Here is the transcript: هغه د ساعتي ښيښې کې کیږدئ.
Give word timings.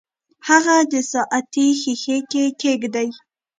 هغه 0.49 0.75
د 0.91 0.93
ساعتي 1.11 1.67
ښيښې 1.79 2.17
کې 2.31 2.43
کیږدئ. 2.61 3.07